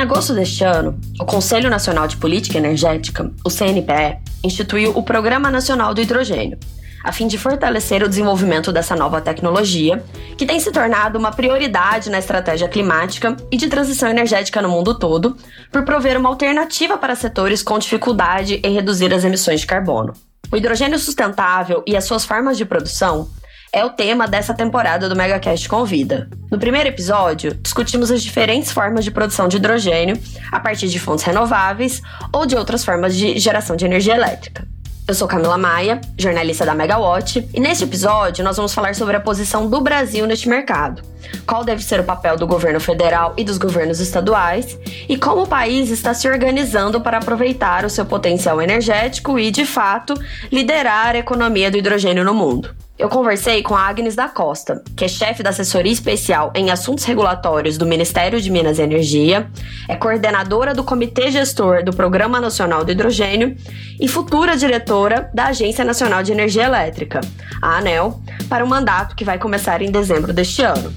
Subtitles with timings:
[0.00, 5.50] Em agosto deste ano, o Conselho Nacional de Política Energética, o CNPE, instituiu o Programa
[5.50, 6.58] Nacional do Hidrogênio,
[7.04, 10.02] a fim de fortalecer o desenvolvimento dessa nova tecnologia,
[10.38, 14.98] que tem se tornado uma prioridade na estratégia climática e de transição energética no mundo
[14.98, 15.36] todo,
[15.70, 20.14] por prover uma alternativa para setores com dificuldade em reduzir as emissões de carbono.
[20.50, 23.28] O hidrogênio sustentável e as suas formas de produção
[23.72, 26.28] é o tema dessa temporada do MegaCast Convida.
[26.50, 30.18] No primeiro episódio, discutimos as diferentes formas de produção de hidrogênio
[30.50, 32.02] a partir de fontes renováveis
[32.32, 34.66] ou de outras formas de geração de energia elétrica.
[35.06, 39.20] Eu sou Camila Maia, jornalista da Megawatt, e neste episódio nós vamos falar sobre a
[39.20, 41.02] posição do Brasil neste mercado,
[41.46, 44.78] qual deve ser o papel do governo federal e dos governos estaduais,
[45.08, 49.64] e como o país está se organizando para aproveitar o seu potencial energético e, de
[49.64, 50.14] fato,
[50.50, 52.72] liderar a economia do hidrogênio no mundo.
[53.00, 57.06] Eu conversei com a Agnes da Costa, que é chefe da assessoria especial em assuntos
[57.06, 59.48] regulatórios do Ministério de Minas e Energia,
[59.88, 63.56] é coordenadora do Comitê Gestor do Programa Nacional do Hidrogênio
[63.98, 67.22] e futura diretora da Agência Nacional de Energia Elétrica,
[67.62, 68.20] a ANEL,
[68.50, 70.92] para o mandato que vai começar em dezembro deste ano.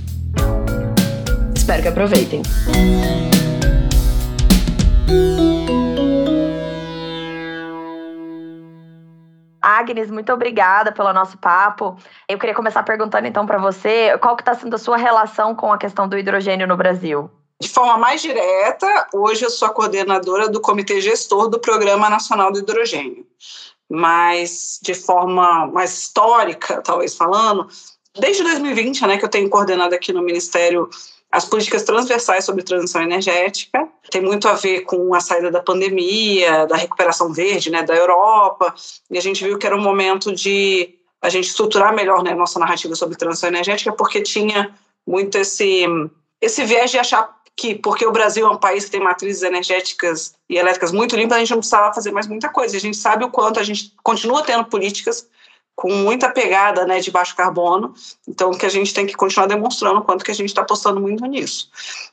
[1.55, 2.41] Espero que aproveitem.
[9.79, 11.97] Agnes, muito obrigada pelo nosso papo.
[12.27, 15.71] Eu queria começar perguntando então para você, qual que está sendo a sua relação com
[15.71, 17.29] a questão do hidrogênio no Brasil?
[17.61, 22.51] De forma mais direta, hoje eu sou a coordenadora do Comitê Gestor do Programa Nacional
[22.51, 23.25] do Hidrogênio.
[23.89, 27.67] Mas de forma mais histórica, talvez falando,
[28.19, 30.89] desde 2020, né, que eu tenho coordenado aqui no Ministério
[31.33, 33.89] as políticas transversais sobre transição energética.
[34.11, 38.71] Tem muito a ver com a saída da pandemia, da recuperação verde né, da Europa,
[39.09, 42.35] e a gente viu que era um momento de a gente estruturar melhor né, a
[42.35, 44.75] nossa narrativa sobre transição energética, porque tinha
[45.07, 45.85] muito esse,
[46.39, 50.35] esse viés de achar que, porque o Brasil é um país que tem matrizes energéticas
[50.47, 52.77] e elétricas muito limpas, a gente não precisava fazer mais muita coisa.
[52.77, 55.27] A gente sabe o quanto a gente continua tendo políticas
[55.75, 57.93] com muita pegada né, de baixo carbono,
[58.27, 61.01] então que a gente tem que continuar demonstrando o quanto que a gente está apostando
[61.01, 61.69] muito nisso.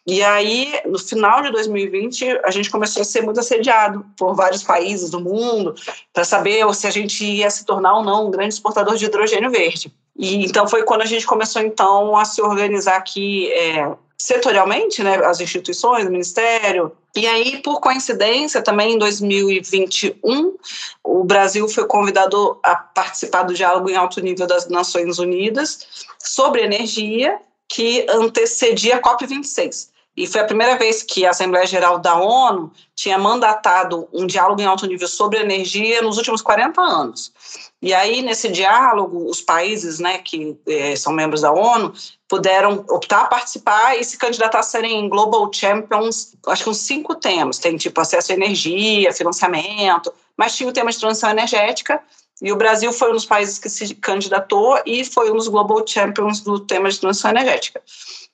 [0.06, 4.62] E aí, no final de 2020, a gente começou a ser muito assediado por vários
[4.62, 5.75] países do mundo
[6.12, 9.50] para saber se a gente ia se tornar ou não um grande exportador de hidrogênio
[9.50, 9.93] verde.
[10.16, 15.16] E então foi quando a gente começou então a se organizar aqui é, setorialmente, né,
[15.25, 16.92] as instituições, o Ministério.
[17.16, 20.56] E aí, por coincidência, também em 2021,
[21.03, 25.86] o Brasil foi convidado a participar do diálogo em alto nível das Nações Unidas
[26.19, 29.88] sobre energia, que antecedia a COP26.
[30.16, 34.60] E foi a primeira vez que a Assembleia Geral da ONU tinha mandatado um diálogo
[34.60, 37.32] em alto nível sobre energia nos últimos 40 anos.
[37.81, 41.94] E aí, nesse diálogo, os países né, que eh, são membros da ONU
[42.30, 47.16] puderam optar a participar e se candidatar a serem Global Champions, acho que uns cinco
[47.16, 47.58] temas.
[47.58, 52.00] Tem tipo acesso à energia, financiamento, mas tinha o tema de transição energética.
[52.42, 55.86] E o Brasil foi um dos países que se candidatou e foi um dos Global
[55.86, 57.82] Champions do tema de transição energética.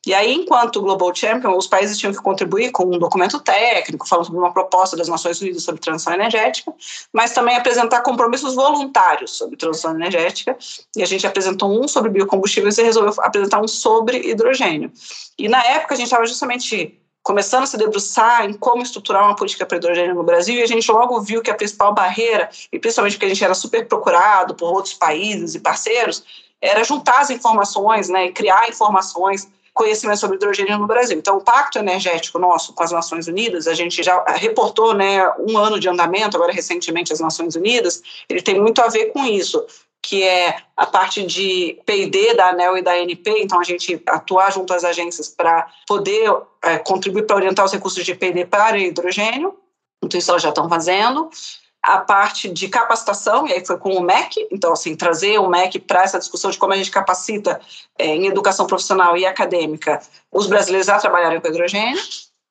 [0.07, 4.27] E aí, enquanto Global Champion, os países tinham que contribuir com um documento técnico, falando
[4.27, 6.73] sobre uma proposta das Nações Unidas sobre transição energética,
[7.13, 10.57] mas também apresentar compromissos voluntários sobre transição energética.
[10.97, 14.93] E a gente apresentou um sobre biocombustíveis e resolveu apresentar um sobre hidrogênio.
[15.37, 19.35] E na época a gente estava justamente começando a se debruçar em como estruturar uma
[19.35, 22.79] política para hidrogênio no Brasil, e a gente logo viu que a principal barreira, e
[22.79, 26.23] principalmente porque a gente era super procurado por outros países e parceiros,
[26.63, 31.19] era juntar as informações, né, criar informações conhecimento sobre hidrogênio no Brasil.
[31.19, 35.59] Então, o pacto energético nosso com as Nações Unidas, a gente já reportou né, um
[35.59, 39.67] ano de andamento, agora recentemente as Nações Unidas, ele tem muito a ver com isso
[40.07, 44.53] que é a parte de P&D da ANEL e da ANP, então a gente atuar
[44.53, 49.57] junto às agências para poder é, contribuir para orientar os recursos de P&D para hidrogênio,
[50.01, 51.29] então isso elas já estão fazendo
[51.83, 55.81] a parte de capacitação, e aí foi com o MEC, então, assim, trazer o MEC
[55.81, 57.61] para essa discussão de como a gente capacita
[57.99, 60.01] é, em educação profissional e acadêmica
[60.31, 62.01] os brasileiros a trabalharem com hidrogênio.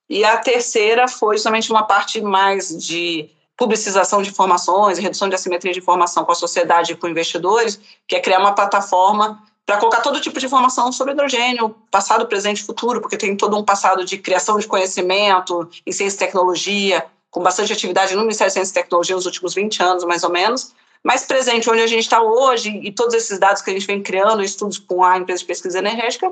[0.10, 5.72] E a terceira foi justamente uma parte mais de publicização de informações, redução de assimetria
[5.72, 10.02] de informação com a sociedade e com investidores, que é criar uma plataforma para colocar
[10.02, 14.06] todo tipo de informação sobre hidrogênio, passado, presente e futuro, porque tem todo um passado
[14.06, 18.72] de criação de conhecimento em ciência e tecnologia, com bastante atividade no Ministério da Ciência
[18.72, 20.74] e Tecnologia nos últimos 20 anos, mais ou menos,
[21.04, 24.01] mais presente onde a gente está hoje e todos esses dados que a gente vem
[24.01, 26.31] criando, estudos com a empresa de pesquisa energética,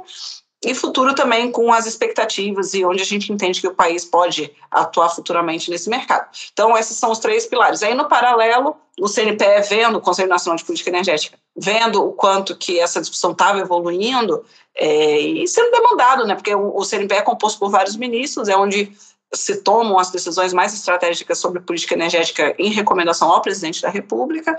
[0.66, 4.52] e futuro também com as expectativas e onde a gente entende que o país pode
[4.72, 6.28] atuar futuramente nesse mercado.
[6.52, 7.84] Então, esses são os três pilares.
[7.84, 12.56] Aí, no paralelo, o CNPE vendo, o Conselho Nacional de Política Energética, vendo o quanto
[12.56, 14.44] que essa discussão estava evoluindo
[14.76, 16.36] é, e sendo demandado, né?
[16.36, 18.92] Porque o, o CNPE é composto por vários ministros, é onde
[19.34, 24.56] se tomam as decisões mais estratégicas sobre política energética em recomendação ao presidente da República.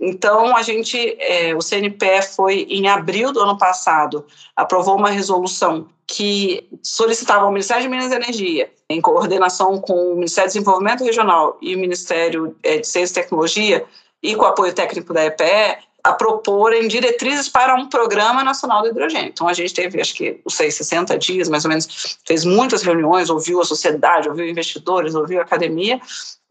[0.00, 4.24] Então, a gente, é, o CNPE foi em abril do ano passado,
[4.56, 10.14] aprovou uma resolução que solicitava ao Ministério de Minas e Energia, em coordenação com o
[10.16, 13.84] Ministério do Desenvolvimento Regional e o Ministério é, de Ciência e Tecnologia,
[14.22, 18.88] e com o apoio técnico da EPE, a proporem diretrizes para um programa nacional do
[18.88, 19.28] hidrogênio.
[19.28, 22.82] Então, a gente teve, acho que, não sei, 60 dias, mais ou menos, fez muitas
[22.82, 26.00] reuniões, ouviu a sociedade, ouviu investidores, ouviu a academia,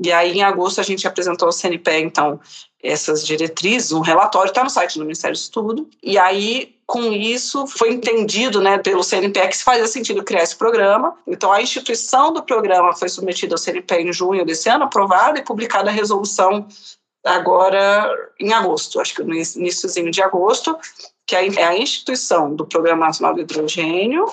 [0.04, 2.40] e aí, em agosto, a gente apresentou ao CNPE, então,
[2.82, 7.68] essas diretrizes, um relatório, está no site do Ministério do Estudo, e aí, com isso,
[7.68, 11.16] foi entendido né, pelo CNPE que fazia sentido criar esse programa.
[11.28, 15.44] Então, a instituição do programa foi submetida ao CNPE em junho desse ano, aprovada e
[15.44, 16.68] publicada a resolução
[17.24, 18.10] agora
[18.40, 20.78] em agosto, acho que no iníciozinho de agosto,
[21.26, 24.26] que é a instituição do Programa Nacional de Hidrogênio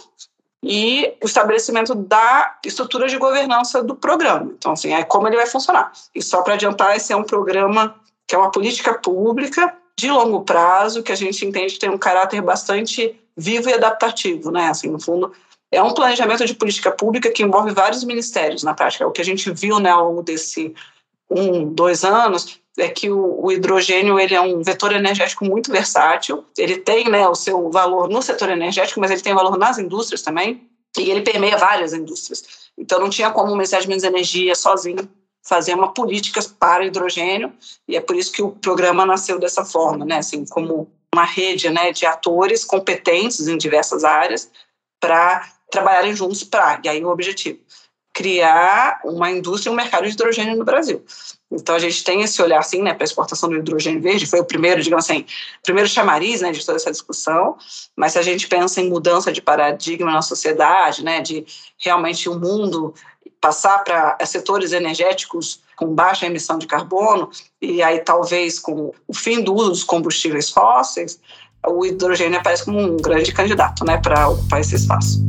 [0.62, 4.52] e o estabelecimento da estrutura de governança do programa.
[4.58, 5.92] Então, assim, é como ele vai funcionar.
[6.14, 7.94] E só para adiantar, esse é um programa
[8.26, 11.98] que é uma política pública de longo prazo, que a gente entende que tem um
[11.98, 14.68] caráter bastante vivo e adaptativo, né?
[14.68, 15.32] Assim, no fundo,
[15.70, 19.06] é um planejamento de política pública que envolve vários ministérios na prática.
[19.06, 20.74] O que a gente viu né, ao longo desse
[21.30, 26.44] um, dois anos é que o, o, hidrogênio ele é um vetor energético muito versátil.
[26.56, 30.22] Ele tem né, o seu valor no setor energético, mas ele tem valor nas indústrias
[30.22, 32.68] também, e ele permeia várias indústrias.
[32.76, 35.08] Então não tinha como o Ministério de Minas e Energia sozinho
[35.42, 37.52] fazer uma política para hidrogênio,
[37.86, 41.70] e é por isso que o programa nasceu dessa forma, né, assim, como uma rede
[41.70, 44.50] né, de atores competentes em diversas áreas
[45.00, 47.58] para trabalharem juntos para, e aí o objetivo,
[48.18, 51.04] criar uma indústria um mercado de hidrogênio no Brasil.
[51.52, 54.40] Então a gente tem esse olhar assim, né, para a exportação do hidrogênio verde, foi
[54.40, 55.24] o primeiro, digamos assim,
[55.62, 57.56] primeiro chamariz, né, de toda essa discussão.
[57.94, 61.46] Mas se a gente pensa em mudança de paradigma na sociedade, né, de
[61.78, 62.92] realmente o mundo
[63.40, 67.30] passar para setores energéticos com baixa emissão de carbono
[67.62, 71.20] e aí talvez com o fim do uso dos combustíveis fósseis,
[71.64, 75.27] o hidrogênio aparece como um grande candidato, né, para ocupar esse espaço.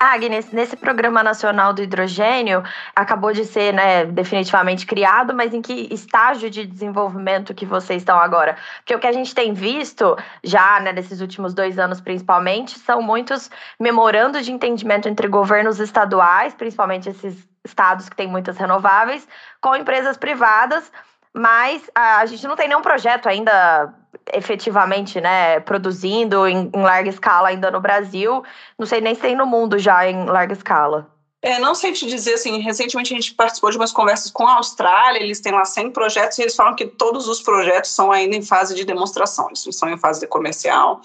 [0.00, 2.64] Agnes, nesse Programa Nacional do Hidrogênio,
[2.96, 8.18] acabou de ser né, definitivamente criado, mas em que estágio de desenvolvimento que vocês estão
[8.18, 8.56] agora?
[8.78, 13.02] Porque o que a gente tem visto, já né, nesses últimos dois anos principalmente, são
[13.02, 19.28] muitos memorandos de entendimento entre governos estaduais, principalmente esses estados que têm muitas renováveis,
[19.60, 20.90] com empresas privadas,
[21.34, 23.94] mas a gente não tem nenhum projeto ainda
[24.32, 28.42] efetivamente, né, produzindo em, em, larga escala ainda no Brasil.
[28.78, 31.10] Não sei nem se tem no mundo já em larga escala.
[31.42, 34.56] É, não sei te dizer, assim, recentemente a gente participou de umas conversas com a
[34.56, 38.36] Austrália, eles têm lá 100 projetos e eles falam que todos os projetos são ainda
[38.36, 41.00] em fase de demonstração, eles não são em fase comercial,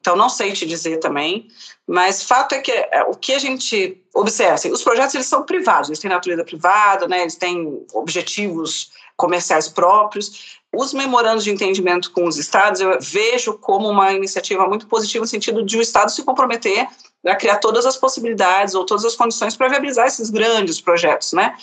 [0.00, 1.48] então não sei te dizer também,
[1.84, 5.42] mas fato é que é, o que a gente observa, assim, os projetos eles são
[5.42, 8.92] privados, eles têm natureza privada, né, eles têm objetivos
[9.22, 14.88] comerciais próprios, os memorandos de entendimento com os estados eu vejo como uma iniciativa muito
[14.88, 16.88] positiva no sentido de o estado se comprometer
[17.24, 21.54] a criar todas as possibilidades ou todas as condições para viabilizar esses grandes projetos, né?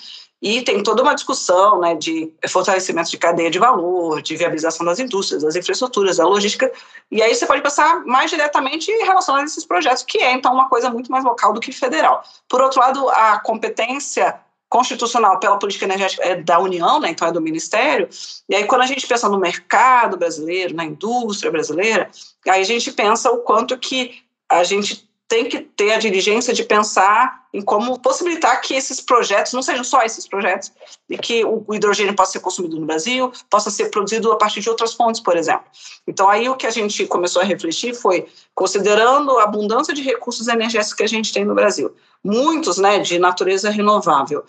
[0.41, 4.97] E tem toda uma discussão né, de fortalecimento de cadeia de valor, de viabilização das
[4.97, 6.71] indústrias, das infraestruturas, da logística.
[7.11, 10.53] E aí você pode pensar mais diretamente em relação a esses projetos, que é, então,
[10.53, 12.23] uma coisa muito mais local do que federal.
[12.47, 14.39] Por outro lado, a competência
[14.69, 18.07] constitucional pela política energética é da União, né, então é do Ministério,
[18.47, 22.09] e aí quando a gente pensa no mercado brasileiro, na indústria brasileira,
[22.47, 26.63] aí a gente pensa o quanto que a gente tem que ter a diligência de
[26.63, 30.71] pensar em como possibilitar que esses projetos não sejam só esses projetos
[31.09, 34.69] e que o, hidrogênio possa ser consumido no Brasil, possa ser produzido a partir de
[34.69, 35.65] outras fontes, por exemplo.
[36.07, 40.47] Então aí o que a gente começou a refletir foi considerando a abundância de recursos
[40.47, 44.43] energéticos que a gente tem no Brasil, muitos né, de natureza renovável.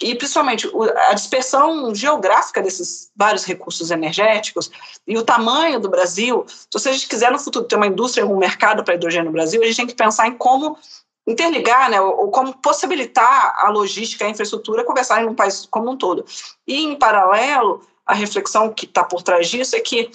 [0.00, 0.70] E, principalmente,
[1.08, 4.70] a dispersão geográfica desses vários recursos energéticos
[5.06, 6.44] e o tamanho do Brasil.
[6.68, 9.32] Então, se a gente quiser no futuro ter uma indústria, um mercado para hidrogênio no
[9.32, 10.78] Brasil, a gente tem que pensar em como
[11.26, 16.24] interligar, né, ou, como possibilitar a logística, a infraestrutura conversarem num país como um todo.
[16.66, 20.10] E, em paralelo, a reflexão que está por trás disso é que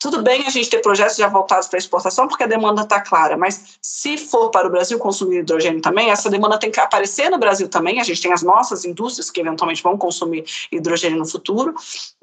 [0.00, 3.36] tudo bem a gente ter projetos já voltados para exportação, porque a demanda está clara,
[3.36, 7.36] mas se for para o Brasil consumir hidrogênio também, essa demanda tem que aparecer no
[7.36, 8.00] Brasil também.
[8.00, 11.74] A gente tem as nossas indústrias que eventualmente vão consumir hidrogênio no futuro,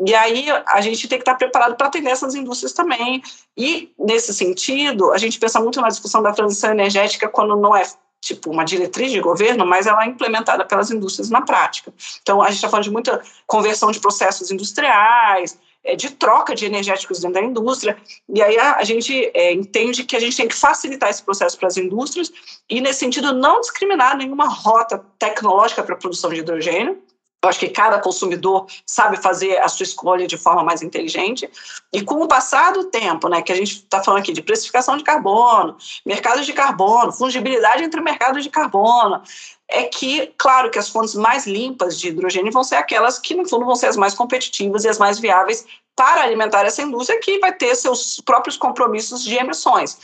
[0.03, 3.21] e aí a gente tem que estar preparado para atender essas indústrias também.
[3.55, 7.83] E, nesse sentido, a gente pensa muito na discussão da transição energética quando não é
[8.21, 11.93] tipo uma diretriz de governo, mas ela é implementada pelas indústrias na prática.
[12.21, 16.65] Então, a gente está falando de muita conversão de processos industriais, é, de troca de
[16.65, 17.97] energéticos dentro da indústria.
[18.27, 21.57] E aí a, a gente é, entende que a gente tem que facilitar esse processo
[21.57, 22.31] para as indústrias
[22.69, 27.01] e, nesse sentido, não discriminar nenhuma rota tecnológica para a produção de hidrogênio.
[27.47, 31.49] Eu acho que cada consumidor sabe fazer a sua escolha de forma mais inteligente.
[31.93, 34.97] E com o passar do tempo, né, que a gente está falando aqui de precificação
[34.97, 39.21] de carbono, mercados de carbono, fungibilidade entre mercados de carbono,
[39.69, 43.47] é que, claro, que as fontes mais limpas de hidrogênio vão ser aquelas que, no
[43.47, 47.39] fundo, vão ser as mais competitivas e as mais viáveis para alimentar essa indústria que
[47.39, 49.97] vai ter seus próprios compromissos de emissões.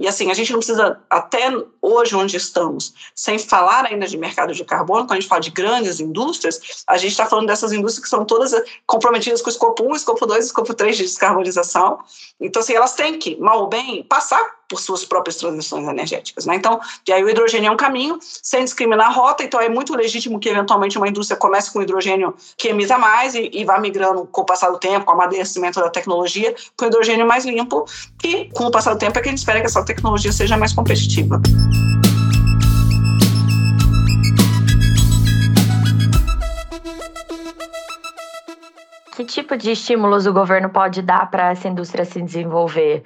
[0.00, 1.52] E assim, a gente não precisa, até
[1.82, 5.50] hoje onde estamos, sem falar ainda de mercado de carbono, quando a gente fala de
[5.50, 8.54] grandes indústrias, a gente está falando dessas indústrias que são todas
[8.86, 11.98] comprometidas com o escopo 1, escopo 2, escopo 3 de descarbonização.
[12.40, 16.46] Então, assim, elas têm que, mal ou bem, passar por suas próprias transições energéticas.
[16.46, 16.54] Né?
[16.54, 19.94] Então, e aí o hidrogênio é um caminho, sem discriminar a rota, então é muito
[19.96, 24.24] legítimo que eventualmente uma indústria comece com hidrogênio que emita mais e, e vá migrando
[24.26, 27.84] com o passar do tempo, com o amadurecimento da tecnologia, o hidrogênio mais limpo,
[28.22, 30.56] e com o passar do tempo é que a gente espera que essa tecnologia seja
[30.56, 31.42] mais competitiva.
[39.16, 43.02] Que tipo de estímulos o governo pode dar para essa indústria se desenvolver?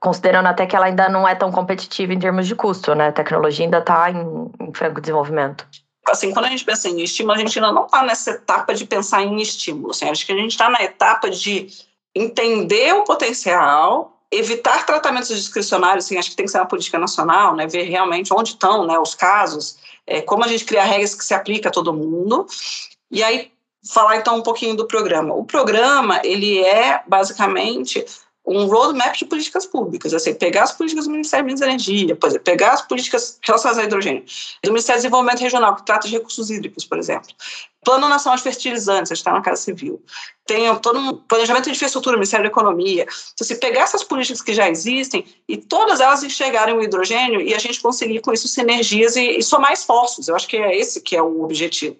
[0.00, 3.08] Considerando até que ela ainda não é tão competitiva em termos de custo, né?
[3.08, 5.66] A tecnologia ainda está em, em franco desenvolvimento.
[6.08, 8.86] Assim, quando a gente pensa em estímulo, a gente ainda não está nessa etapa de
[8.86, 9.90] pensar em estímulo.
[9.90, 11.68] Assim, acho que a gente está na etapa de
[12.14, 17.54] entender o potencial, evitar tratamentos discricionários, assim, acho que tem que ser uma política nacional,
[17.54, 17.66] né?
[17.66, 19.76] Ver realmente onde estão né, os casos,
[20.06, 22.46] é, como a gente cria regras que se aplicam a todo mundo.
[23.10, 23.52] E aí,
[23.92, 25.34] falar então um pouquinho do programa.
[25.34, 28.04] O programa, ele é basicamente
[28.50, 32.44] um roadmap de políticas públicas, assim, pegar as políticas do Ministério da Energia, por exemplo,
[32.44, 34.24] pegar as políticas relacionadas ao hidrogênio,
[34.64, 37.28] do Ministério do Desenvolvimento Regional, que trata de recursos hídricos, por exemplo,
[37.84, 40.02] Plano Nacional de Fertilizantes, está na Casa Civil,
[40.44, 43.06] tem todo um planejamento de infraestrutura, Ministério da Economia.
[43.32, 47.54] Então, se pegar essas políticas que já existem e todas elas enxergarem o hidrogênio e
[47.54, 51.00] a gente conseguir com isso sinergias e, e somar esforços, eu acho que é esse
[51.00, 51.96] que é o objetivo.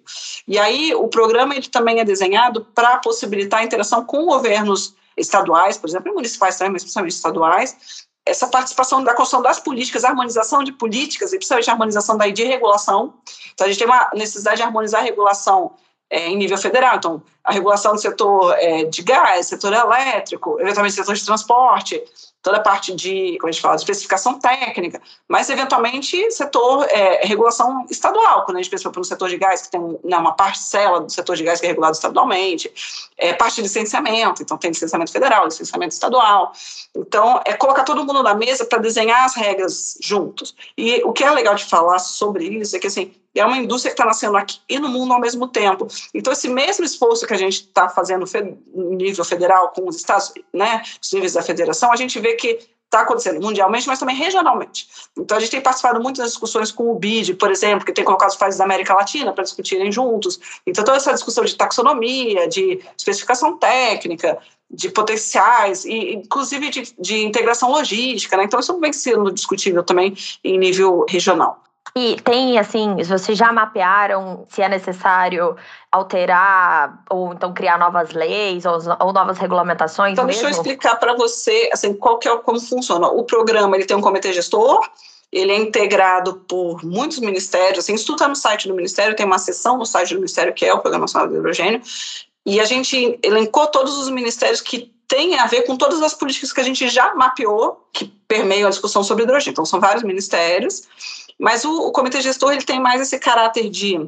[0.47, 5.77] E aí o programa ele também é desenhado para possibilitar a interação com governos estaduais,
[5.77, 10.63] por exemplo, e municipais também, mas principalmente estaduais, essa participação da construção das políticas, harmonização
[10.63, 13.15] de políticas e principalmente a harmonização daí de regulação.
[13.53, 15.71] Então, a gente tem uma necessidade de harmonizar a regulação
[16.09, 16.97] é, em nível federal.
[16.97, 22.01] Então, a regulação do setor é, de gás, setor elétrico, eventualmente setor de transporte,
[22.41, 27.25] toda a parte de, como a gente fala, de especificação técnica, mas eventualmente setor, é,
[27.25, 31.01] regulação estadual, quando a gente pensa no setor de gás, que tem né, uma parcela
[31.01, 32.71] do setor de gás que é regulado estadualmente,
[33.17, 36.51] é, parte de licenciamento, então tem licenciamento federal, licenciamento estadual.
[36.95, 40.55] Então, é colocar todo mundo na mesa para desenhar as regras juntos.
[40.77, 43.93] E o que é legal de falar sobre isso é que, assim, é uma indústria
[43.93, 45.87] que está nascendo aqui e no mundo ao mesmo tempo.
[46.13, 48.25] Então, esse mesmo esforço que a gente está fazendo
[48.73, 52.59] no nível federal com os estados, né, os níveis da federação, a gente vê que
[52.91, 54.85] está acontecendo mundialmente, mas também regionalmente.
[55.17, 58.03] Então, a gente tem participado muito das discussões com o BID, por exemplo, que tem
[58.03, 60.37] colocado os países da América Latina para discutirem juntos.
[60.67, 64.37] Então, toda essa discussão de taxonomia, de especificação técnica,
[64.69, 68.35] de potenciais, e inclusive de, de integração logística.
[68.35, 68.43] Né?
[68.43, 71.63] Então, isso vem sendo discutível também em nível regional.
[71.95, 75.57] E tem, assim, vocês já mapearam se é necessário
[75.91, 80.13] alterar ou então criar novas leis ou, ou novas regulamentações?
[80.13, 80.41] Então, mesmo?
[80.41, 83.07] deixa eu explicar para você, assim, qual que é, como funciona.
[83.07, 84.89] O programa, ele tem um comitê gestor,
[85.31, 89.25] ele é integrado por muitos ministérios, assim, isso tudo está no site do Ministério, tem
[89.25, 91.81] uma seção no site do Ministério que é o Programa Nacional do Hidrogênio,
[92.45, 96.53] e a gente elencou todos os ministérios que têm a ver com todas as políticas
[96.53, 99.51] que a gente já mapeou, que permeiam a discussão sobre hidrogênio.
[99.51, 100.83] Então, são vários ministérios,
[101.41, 103.99] mas o, o comitê gestor ele tem mais esse caráter de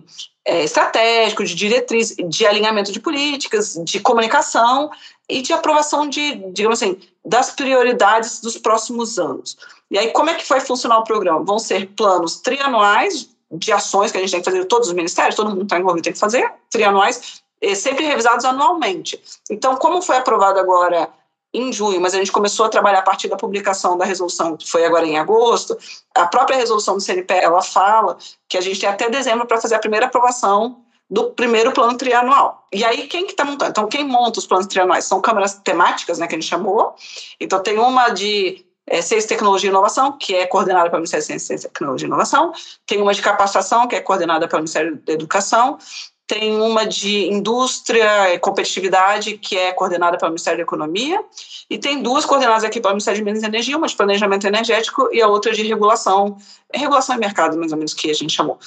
[0.45, 4.91] é, estratégico, de diretriz, de alinhamento de políticas, de comunicação
[5.27, 9.57] e de aprovação de, digamos assim, das prioridades dos próximos anos.
[9.89, 11.43] E aí, como é que vai funcionar o programa?
[11.43, 15.35] Vão ser planos trianuais de ações que a gente tem que fazer, todos os ministérios,
[15.35, 17.41] todo mundo está envolvido, tem que fazer, trianuais,
[17.75, 19.19] sempre revisados anualmente.
[19.49, 21.09] Então, como foi aprovado agora
[21.53, 24.69] em junho, mas a gente começou a trabalhar a partir da publicação da resolução, que
[24.69, 25.77] foi agora em agosto.
[26.15, 28.17] A própria resolução do CNPE, ela fala
[28.49, 32.67] que a gente tem até dezembro para fazer a primeira aprovação do primeiro plano trianual.
[32.73, 33.69] E aí, quem que está montando?
[33.69, 35.05] Então, quem monta os planos trianuais?
[35.05, 36.95] São câmaras temáticas, né, que a gente chamou.
[37.39, 41.41] Então, tem uma de é, Ciência, Tecnologia e Inovação, que é coordenada pelo Ministério de
[41.41, 42.51] Ciência, Tecnologia e Inovação.
[42.87, 45.77] Tem uma de Capacitação, que é coordenada pelo Ministério da Educação
[46.25, 51.23] tem uma de indústria e competitividade, que é coordenada pelo Ministério da Economia,
[51.69, 55.09] e tem duas coordenadas aqui pelo Ministério de Minas e Energia, uma de planejamento energético
[55.11, 56.37] e a outra de regulação,
[56.73, 58.57] regulação e mercado, mais ou menos, que a gente chamou.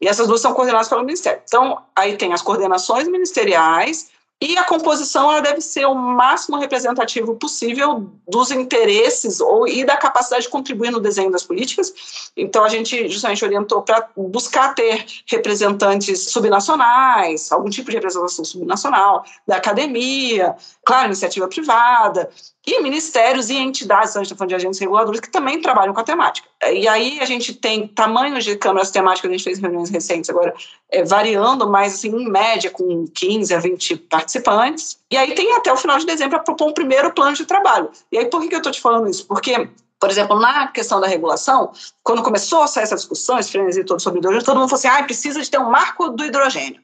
[0.00, 1.40] E essas duas são coordenadas pelo Ministério.
[1.44, 7.34] Então, aí tem as coordenações ministeriais, e a composição ela deve ser o máximo representativo
[7.36, 12.30] possível dos interesses ou e da capacidade de contribuir no desenho das políticas.
[12.36, 19.24] Então a gente justamente orientou para buscar ter representantes subnacionais, algum tipo de representação subnacional,
[19.46, 22.28] da academia, claro, iniciativa privada,
[22.66, 26.00] e ministérios e entidades, a gente está falando de agentes reguladores, que também trabalham com
[26.00, 26.48] a temática.
[26.64, 30.54] E aí a gente tem tamanhos de câmaras temáticas, a gente fez reuniões recentes agora,
[30.90, 34.98] é, variando, mas assim, em média, com 15 a 20 participantes.
[35.10, 37.90] E aí tem até o final de dezembro para propor um primeiro plano de trabalho.
[38.10, 39.26] E aí por que, que eu estou te falando isso?
[39.26, 41.72] Porque por exemplo, na questão da regulação,
[42.02, 44.88] quando começou a sair essa discussão, esse frenesi todo sobre hidrogênio, todo mundo falou assim,
[44.88, 46.80] ah, precisa de ter um marco do hidrogênio.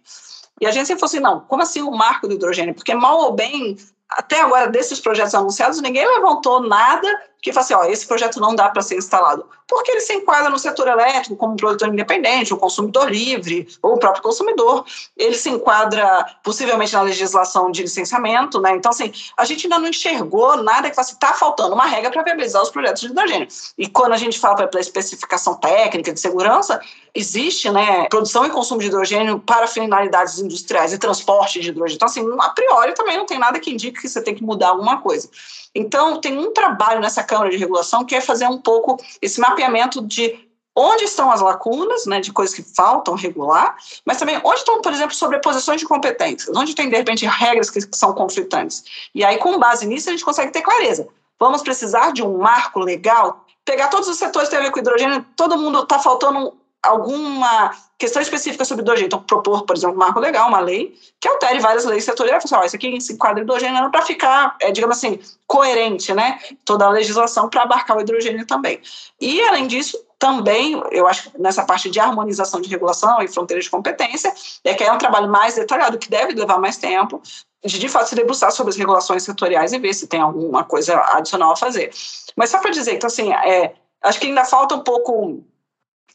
[0.60, 2.74] E a sempre falou assim, não, como assim o um marco do hidrogênio?
[2.74, 3.76] Porque mal ou bem
[4.08, 7.08] até agora, desses projetos anunciados, ninguém levantou nada
[7.42, 9.44] que fala assim, ó, esse projeto não dá para ser instalado.
[9.66, 13.66] Porque ele se enquadra no setor elétrico como um produtor independente, o um consumidor livre,
[13.82, 14.84] ou o próprio consumidor.
[15.16, 18.76] Ele se enquadra possivelmente na legislação de licenciamento, né?
[18.76, 22.12] Então, assim, a gente ainda não enxergou nada que fala assim, tá faltando uma regra
[22.12, 23.48] para viabilizar os projetos de hidrogênio.
[23.76, 26.80] E quando a gente fala para especificação técnica de segurança,
[27.12, 31.96] existe, né, produção e consumo de hidrogênio para finalidades industriais e transporte de hidrogênio.
[31.96, 34.68] Então, assim, a priori também não tem nada que indique que você tem que mudar
[34.68, 35.28] alguma coisa.
[35.74, 40.02] Então, tem um trabalho nessa Câmara de Regulação que é fazer um pouco esse mapeamento
[40.02, 40.38] de
[40.74, 43.76] onde estão as lacunas, né, de coisas que faltam regular,
[44.06, 47.80] mas também onde estão, por exemplo, sobreposições de competências, onde tem, de repente, regras que
[47.92, 48.84] são conflitantes.
[49.14, 51.06] E aí, com base nisso, a gente consegue ter clareza.
[51.38, 54.78] Vamos precisar de um marco legal, pegar todos os setores que têm a ver com
[54.78, 59.06] hidrogênio, todo mundo está faltando alguma questão específica sobre hidrogênio.
[59.06, 62.44] Então, propor, por exemplo, um marco legal, uma lei, que altere várias leis setoriais.
[62.44, 66.40] Isso aqui se enquadra hidrogênio para ficar, é, digamos assim, coerente, né?
[66.64, 68.80] Toda a legislação para abarcar o hidrogênio também.
[69.20, 73.64] E, além disso, também, eu acho que nessa parte de harmonização de regulação e fronteiras
[73.64, 74.34] de competência,
[74.64, 77.22] é que é um trabalho mais detalhado, que deve levar mais tempo,
[77.64, 81.00] de, de fato se debruçar sobre as regulações setoriais e ver se tem alguma coisa
[81.14, 81.90] adicional a fazer.
[82.36, 85.44] Mas só para dizer, então, assim, é, acho que ainda falta um pouco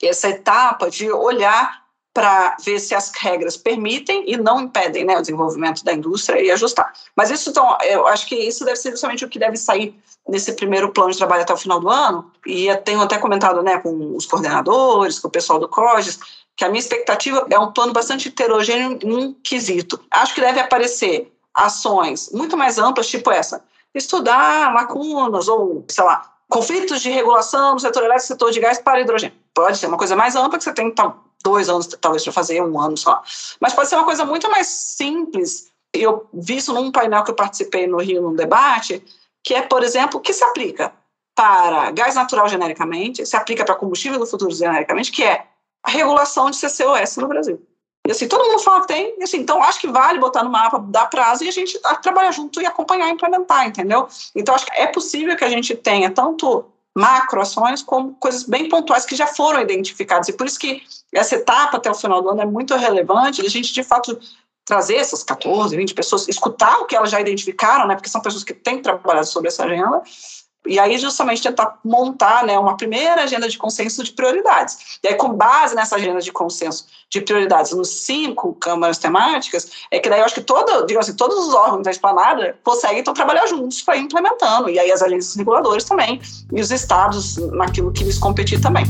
[0.05, 5.21] essa etapa de olhar para ver se as regras permitem e não impedem né, o
[5.21, 6.91] desenvolvimento da indústria e ajustar.
[7.15, 9.95] Mas isso, então, eu acho que isso deve ser justamente o que deve sair
[10.27, 12.31] nesse primeiro plano de trabalho até o final do ano.
[12.43, 16.17] E eu tenho até comentado né, com os coordenadores, com o pessoal do COGES,
[16.55, 20.03] que a minha expectativa é um plano bastante heterogêneo em um quesito.
[20.09, 26.33] Acho que deve aparecer ações muito mais amplas, tipo essa, estudar lacunas ou, sei lá,
[26.49, 29.37] conflitos de regulação no setor elétrico, setor de gás para hidrogênio.
[29.57, 32.61] Pode ser uma coisa mais ampla que você tem então, dois anos, talvez, para fazer,
[32.61, 33.23] um ano só.
[33.59, 35.71] Mas pode ser uma coisa muito mais simples.
[35.91, 39.03] Eu vi isso num painel que eu participei no Rio, num debate,
[39.43, 40.93] que é, por exemplo, que se aplica
[41.33, 45.47] para gás natural genericamente, se aplica para combustível do futuro genericamente, que é
[45.81, 47.59] a regulação de CCOS no Brasil.
[48.07, 50.51] E assim, todo mundo fala que tem, e assim, então acho que vale botar no
[50.51, 54.07] mapa, dar prazo e a gente trabalhar junto e acompanhar e implementar, entendeu?
[54.35, 56.63] Então acho que é possível que a gente tenha tanto
[56.97, 60.29] macroações como coisas bem pontuais que já foram identificadas.
[60.29, 60.81] E por isso que
[61.13, 64.19] essa etapa até o final do ano é muito relevante, a gente de fato
[64.65, 68.43] trazer essas 14, 20 pessoas, escutar o que elas já identificaram, né, porque são pessoas
[68.43, 70.01] que têm trabalhado sobre essa agenda,
[70.67, 74.99] e aí, justamente, tentar montar né, uma primeira agenda de consenso de prioridades.
[75.03, 79.99] E aí, com base nessa agenda de consenso de prioridades nos cinco câmaras temáticas, é
[79.99, 83.13] que daí eu acho que todo, digamos assim, todos os órgãos da esplanada conseguem então,
[83.13, 84.69] trabalhar juntos para ir implementando.
[84.69, 88.85] E aí, as agências reguladoras também, e os estados naquilo que lhes competir também.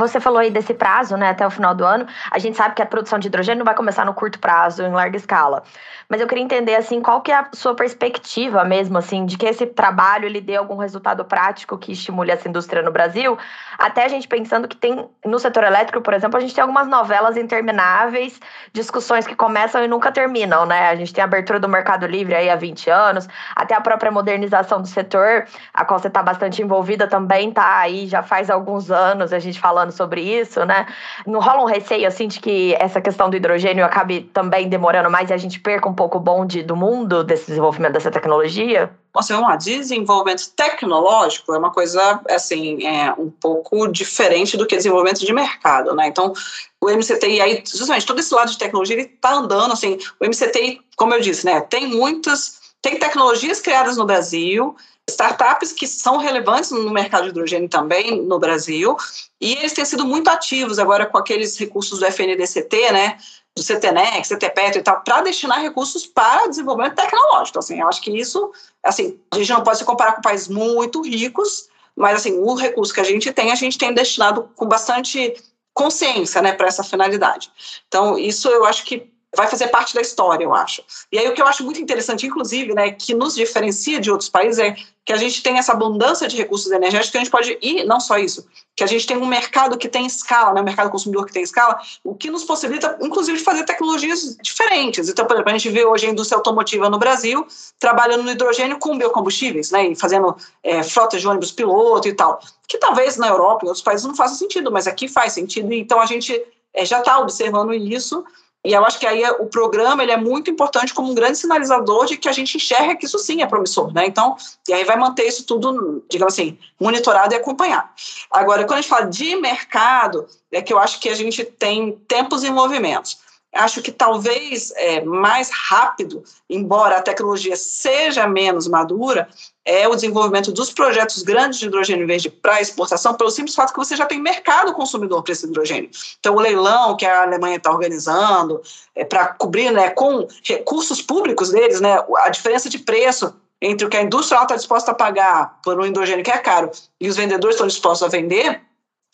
[0.00, 2.06] Você falou aí desse prazo, né, até o final do ano.
[2.30, 4.90] A gente sabe que a produção de hidrogênio não vai começar no curto prazo, em
[4.90, 5.62] larga escala.
[6.10, 9.46] Mas eu queria entender, assim, qual que é a sua perspectiva mesmo, assim, de que
[9.46, 13.38] esse trabalho, ele dê algum resultado prático que estimule essa indústria no Brasil.
[13.78, 16.88] Até a gente pensando que tem, no setor elétrico, por exemplo, a gente tem algumas
[16.88, 18.40] novelas intermináveis,
[18.72, 20.88] discussões que começam e nunca terminam, né?
[20.88, 24.10] A gente tem a abertura do mercado livre aí há 20 anos, até a própria
[24.10, 28.90] modernização do setor, a qual você está bastante envolvida também, tá aí já faz alguns
[28.90, 30.86] anos, a gente falando sobre isso, né?
[31.24, 35.30] Não rola um receio, assim, de que essa questão do hidrogênio acabe também demorando mais
[35.30, 38.90] e a gente perca um pouco o bonde do mundo desse desenvolvimento dessa tecnologia?
[39.14, 44.76] Assim, vamos lá, desenvolvimento tecnológico é uma coisa, assim, é um pouco diferente do que
[44.76, 46.06] desenvolvimento de mercado, né?
[46.06, 46.32] Então,
[46.80, 50.80] o MCTI aí, justamente, todo esse lado de tecnologia, ele está andando, assim, o MCTI,
[50.96, 54.74] como eu disse, né, tem muitas, tem tecnologias criadas no Brasil,
[55.06, 58.96] startups que são relevantes no mercado de hidrogênio também no Brasil,
[59.38, 63.18] e eles têm sido muito ativos agora com aqueles recursos do FNDCT, né,
[63.56, 67.58] do CTNEC, CTPET e tal, para destinar recursos para desenvolvimento tecnológico.
[67.58, 71.02] Assim, eu acho que isso, assim, a gente não pode se comparar com países muito
[71.02, 75.34] ricos, mas assim, o recurso que a gente tem, a gente tem destinado com bastante
[75.74, 77.50] consciência, né, para essa finalidade.
[77.88, 80.82] Então, isso eu acho que vai fazer parte da história, eu acho.
[81.12, 84.28] E aí o que eu acho muito interessante, inclusive, né, que nos diferencia de outros
[84.28, 87.58] países é que a gente tem essa abundância de recursos energéticos que a gente pode
[87.62, 90.64] e não só isso, que a gente tem um mercado que tem escala, né, um
[90.64, 95.08] mercado consumidor que tem escala, o que nos possibilita, inclusive, fazer tecnologias diferentes.
[95.08, 97.46] Então, por exemplo, a gente vê hoje a indústria automotiva no Brasil
[97.78, 102.40] trabalhando no hidrogênio com biocombustíveis, né, e fazendo é, frotas de ônibus piloto e tal,
[102.66, 105.72] que talvez na Europa e outros países não faça sentido, mas aqui faz sentido.
[105.72, 106.40] Então a gente
[106.74, 108.24] é, já está observando isso
[108.64, 112.04] e eu acho que aí o programa ele é muito importante como um grande sinalizador
[112.04, 114.06] de que a gente enxerga que isso sim é promissor, né?
[114.06, 114.36] Então,
[114.68, 117.88] e aí vai manter isso tudo, digamos assim, monitorado e acompanhado.
[118.30, 121.92] Agora, quando a gente fala de mercado, é que eu acho que a gente tem
[122.06, 123.18] tempos e movimentos.
[123.52, 129.28] Acho que talvez é, mais rápido, embora a tecnologia seja menos madura,
[129.64, 133.78] é o desenvolvimento dos projetos grandes de hidrogênio verde para exportação, pelo simples fato que
[133.78, 135.90] você já tem mercado consumidor para esse hidrogênio.
[136.18, 138.60] Então, o leilão que a Alemanha está organizando
[138.94, 143.90] é, para cobrir né, com recursos públicos deles, né, a diferença de preço entre o
[143.90, 147.16] que a indústria está disposta a pagar por um hidrogênio que é caro e os
[147.16, 148.62] vendedores estão dispostos a vender,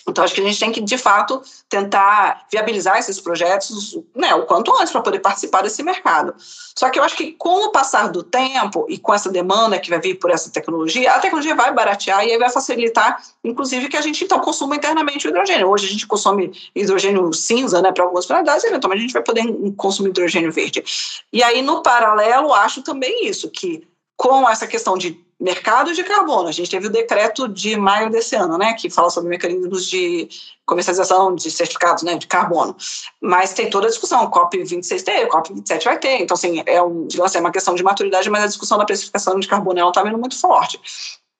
[0.08, 4.46] então, acho que a gente tem que, de fato, tentar viabilizar esses projetos né, o
[4.46, 6.34] quanto antes para poder participar desse mercado.
[6.78, 9.90] Só que eu acho que, com o passar do tempo e com essa demanda que
[9.90, 13.96] vai vir por essa tecnologia, a tecnologia vai baratear e aí vai facilitar, inclusive, que
[13.96, 15.68] a gente, então, consuma internamente o hidrogênio.
[15.68, 19.44] Hoje a gente consome hidrogênio cinza né, para algumas finalidades, eventualmente a gente vai poder
[19.76, 20.84] consumir hidrogênio verde.
[21.32, 26.48] E aí, no paralelo, acho também isso, que com essa questão de mercado de carbono.
[26.48, 30.28] A gente teve o decreto de maio desse ano, né, que fala sobre mecanismos de
[30.64, 32.76] comercialização de certificados, né, de carbono.
[33.20, 36.22] Mas tem toda a discussão, COP 26 tem, COP 27 vai ter.
[36.22, 38.84] Então, assim, é, um, digamos assim, é uma questão de maturidade, mas a discussão da
[38.84, 40.80] precificação de carbono ela está vindo muito forte.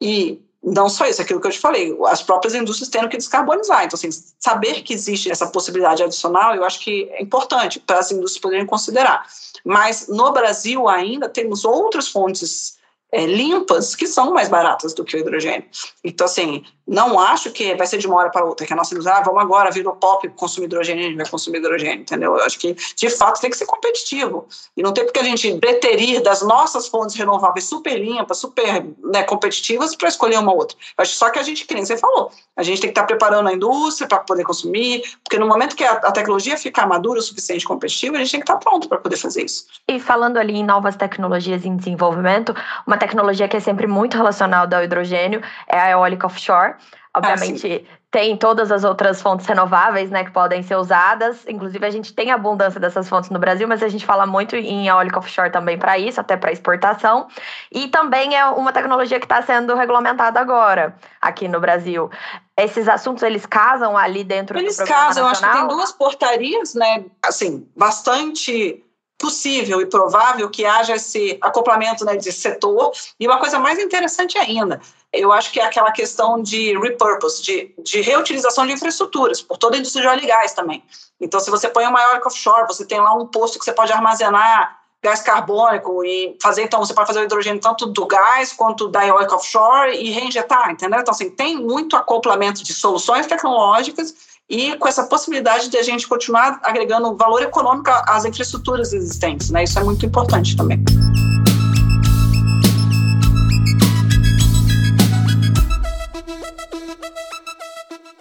[0.01, 3.85] E não só isso, aquilo que eu te falei, as próprias indústrias tendo que descarbonizar.
[3.85, 8.11] Então, assim, saber que existe essa possibilidade adicional, eu acho que é importante para as
[8.11, 9.27] indústrias poderem considerar.
[9.65, 12.76] Mas no Brasil ainda temos outras fontes
[13.17, 15.65] é, limpas que são mais baratas do que o hidrogênio.
[16.05, 18.95] Então, assim, não acho que vai ser de uma hora para outra, que a nossa
[18.95, 22.37] indústria, ah, vamos agora, virou pop, consumir hidrogênio, a gente vai consumir hidrogênio, entendeu?
[22.37, 24.47] Eu acho que, de fato, tem que ser competitivo.
[24.77, 29.23] E não tem porque a gente preterir das nossas fontes renováveis super limpas, super né,
[29.23, 30.77] competitivas, para escolher uma outra.
[30.99, 33.03] Eu acho só que a gente, que nem você falou, a gente tem que estar
[33.03, 36.87] tá preparando a indústria para poder consumir, porque no momento que a, a tecnologia ficar
[36.87, 39.67] madura o suficiente competitiva, a gente tem que estar tá pronto para poder fazer isso.
[39.89, 42.55] E falando ali em novas tecnologias em desenvolvimento,
[42.87, 46.75] uma uma tecnologia que é sempre muito relacionada ao hidrogênio é a eólica offshore.
[47.17, 51.47] Obviamente, ah, tem todas as outras fontes renováveis né, que podem ser usadas.
[51.49, 54.89] Inclusive, a gente tem abundância dessas fontes no Brasil, mas a gente fala muito em
[54.89, 57.27] eólica offshore também para isso, até para exportação.
[57.73, 62.11] E também é uma tecnologia que está sendo regulamentada agora aqui no Brasil.
[62.55, 65.93] Esses assuntos, eles casam ali dentro eles do programa casam, eu acho que tem duas
[65.93, 68.83] portarias, né, assim, bastante
[69.27, 72.93] possível e provável que haja esse acoplamento né, de setor.
[73.19, 74.81] E uma coisa mais interessante ainda,
[75.13, 79.75] eu acho que é aquela questão de repurpose, de, de reutilização de infraestruturas, por toda
[79.77, 80.81] a indústria de óleo e gás também.
[81.21, 83.93] Então, se você põe uma maior offshore, você tem lá um posto que você pode
[83.93, 88.87] armazenar gás carbônico e fazer, então, você pode fazer o hidrogênio tanto do gás quanto
[88.87, 91.01] da eólica offshore e reinjetar, entendeu?
[91.01, 94.15] Então, assim, tem muito acoplamento de soluções tecnológicas
[94.49, 99.51] e com essa possibilidade de a gente continuar agregando valor econômico às infraestruturas existentes.
[99.51, 99.65] Né?
[99.65, 100.83] Isso é muito importante também.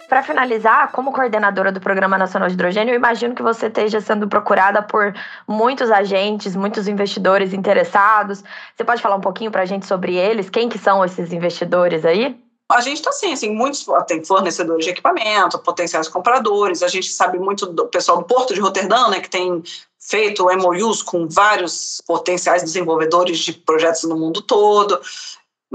[0.08, 4.26] Para finalizar, como coordenadora do Programa Nacional de Hidrogênio, eu imagino que você esteja sendo
[4.28, 5.12] procurada por
[5.46, 8.42] muitos agentes, muitos investidores interessados.
[8.74, 10.48] Você pode falar um pouquinho para a gente sobre eles?
[10.48, 12.45] Quem que são esses investidores aí?
[12.68, 17.38] A gente está assim, assim, muitos tem fornecedores de equipamento, potenciais compradores, a gente sabe
[17.38, 19.62] muito do pessoal do Porto de Roterdã, né, que tem
[20.00, 25.00] feito MOUs com vários potenciais desenvolvedores de projetos no mundo todo.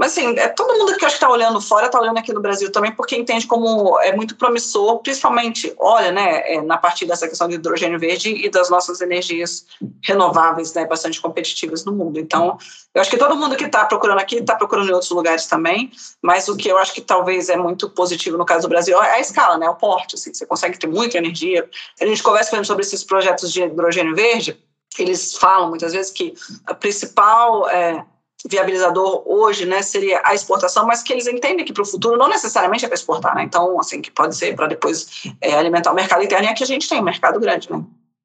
[0.02, 2.40] Mas, assim, é, todo mundo que acho que está olhando fora está olhando aqui no
[2.40, 7.28] Brasil também, porque entende como é muito promissor, principalmente, olha, né, é, na partir dessa
[7.28, 9.64] questão do hidrogênio verde e das nossas energias
[10.02, 12.18] renováveis, né, bastante competitivas no mundo.
[12.18, 12.58] Então,
[12.92, 15.92] eu acho que todo mundo que está procurando aqui está procurando em outros lugares também,
[16.20, 19.12] mas o que eu acho que talvez é muito positivo no caso do Brasil é
[19.12, 21.70] a escala, né, o porte, assim, você consegue ter muita energia.
[22.00, 24.60] A gente conversa com sobre esses projetos de hidrogênio verde,
[24.98, 26.34] eles falam muitas vezes que
[26.66, 28.04] a principal é,
[28.48, 32.28] viabilizador hoje, né, seria a exportação, mas que eles entendem que para o futuro não
[32.28, 33.44] necessariamente é para exportar, né?
[33.44, 36.66] Então, assim, que pode ser para depois é, alimentar o mercado interno e aqui a
[36.66, 37.82] gente tem um mercado grande, né?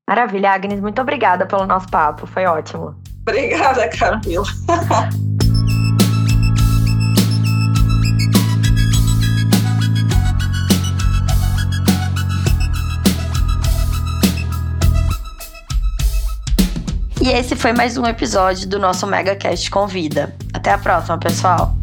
[0.08, 2.96] Maravilha, Agnes, muito obrigada pelo nosso papo, foi ótimo.
[3.22, 4.46] Obrigada, Camila.
[17.28, 20.34] E esse foi mais um episódio do nosso MegaCast Convida.
[20.54, 21.77] Até a próxima, pessoal!